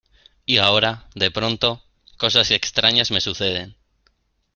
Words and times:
Y 0.47 0.57
ahora, 0.57 1.07
de 1.13 1.29
pronto, 1.29 1.83
cosas 2.17 2.49
extrañas 2.49 3.11
me 3.11 3.21
suceden 3.21 3.75